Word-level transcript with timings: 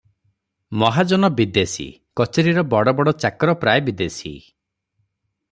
ମହାଜନ 0.83 1.29
ବିଦେଶୀ, 1.39 1.85
କଚେରିର 2.21 2.65
ବଡ଼ 2.73 2.95
ବଡ଼ 3.01 3.15
ଚାକର 3.27 3.57
ପ୍ରାୟ 3.65 3.85
ବିଦେଶୀ। 3.91 4.35